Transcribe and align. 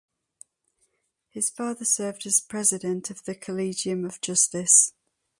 His 1.29 1.51
father 1.51 1.85
served 1.85 2.25
as 2.25 2.41
president 2.41 3.11
of 3.11 3.23
the 3.25 3.35
Collegium 3.35 4.03
of 4.03 4.19
Justice. 4.19 4.93